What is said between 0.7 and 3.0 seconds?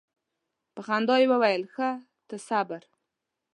په خندا یې وویل ښه ته صبر.